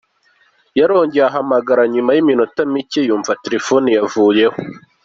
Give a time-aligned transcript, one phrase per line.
[0.79, 4.57] Yarongeye arahamagara nyuma y’iminota micye, yumva telephone yavuyeho.